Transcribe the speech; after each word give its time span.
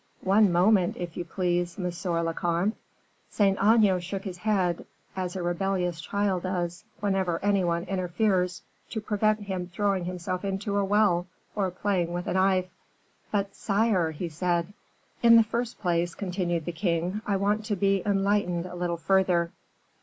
"One 0.23 0.51
moment, 0.51 0.97
if 0.97 1.15
you 1.15 1.23
please, 1.23 1.77
monsieur 1.77 2.23
le 2.23 2.33
comte!" 2.33 2.73
Saint 3.29 3.55
Aignan 3.63 3.99
shook 3.99 4.23
his 4.23 4.37
head, 4.37 4.83
as 5.15 5.35
a 5.35 5.43
rebellious 5.43 6.01
child 6.01 6.41
does, 6.41 6.83
whenever 7.01 7.37
any 7.45 7.63
one 7.63 7.83
interferes 7.83 8.63
to 8.89 8.99
prevent 8.99 9.41
him 9.41 9.67
throwing 9.67 10.05
himself 10.05 10.43
into 10.43 10.79
a 10.79 10.83
well, 10.83 11.27
or 11.55 11.69
playing 11.69 12.13
with 12.13 12.25
a 12.25 12.33
knife. 12.33 12.71
"But, 13.31 13.53
sire," 13.53 14.09
he 14.09 14.27
said. 14.27 14.73
"In 15.21 15.35
the 15.35 15.43
first 15.43 15.79
place," 15.79 16.15
continued 16.15 16.65
the 16.65 16.71
king. 16.71 17.21
"I 17.27 17.35
want 17.35 17.63
to 17.65 17.75
be 17.75 18.01
enlightened 18.03 18.65
a 18.65 18.73
little 18.73 18.97
further." 18.97 19.51